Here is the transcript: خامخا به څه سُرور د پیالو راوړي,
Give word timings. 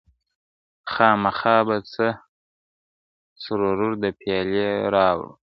خامخا 0.93 1.55
به 1.67 1.77
څه 1.91 2.07
سُرور 3.41 3.91
د 4.03 4.05
پیالو 4.19 4.69
راوړي, 4.93 5.29